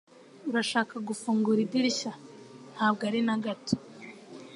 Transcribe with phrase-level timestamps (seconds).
[0.49, 2.11] "Urashaka gufungura idirishya?"
[2.73, 3.75] "Ntabwo ari na gato."